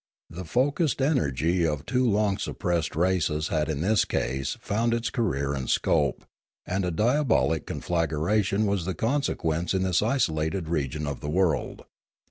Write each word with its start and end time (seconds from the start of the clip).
The 0.31 0.45
focussed 0.45 0.99
energy 0.99 1.63
of 1.63 1.85
two 1.85 2.09
long 2.09 2.39
suppressed 2.39 2.95
races 2.95 3.49
had 3.49 3.69
in 3.69 3.81
this 3.81 4.03
case 4.03 4.57
found 4.59 4.95
its 4.95 5.11
career 5.11 5.53
and 5.53 5.69
scope, 5.69 6.25
and 6.65 6.83
a 6.83 6.89
diabolic 6.89 7.67
conflagration 7.67 8.65
was 8.65 8.85
the 8.85 8.95
consequence 8.95 9.75
in 9.75 9.83
this 9.83 10.01
isolated 10.01 10.69
region 10.69 11.05
of 11.05 11.19
the 11.19 11.29
world. 11.29 11.83